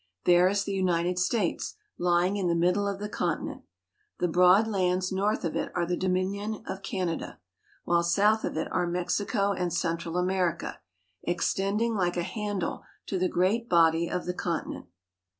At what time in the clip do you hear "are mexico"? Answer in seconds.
8.71-9.51